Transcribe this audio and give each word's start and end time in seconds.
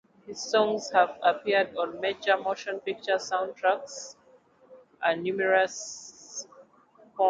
His 0.25 0.41
songs 0.41 0.89
have 0.95 1.19
appeared 1.21 1.75
on 1.77 2.01
major 2.01 2.35
motion 2.35 2.79
picture 2.79 3.17
soundtracks 3.17 4.15
and 4.99 5.21
numerous 5.21 6.47
compilations. 6.97 7.17